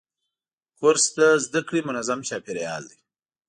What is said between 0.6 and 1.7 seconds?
کورس د زده